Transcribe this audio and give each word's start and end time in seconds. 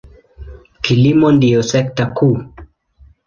Kilimo 0.81 1.31
ndiyo 1.31 1.61
sekta 1.63 2.05
kuu. 2.15 2.39